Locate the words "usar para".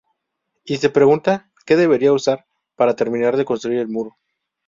2.11-2.95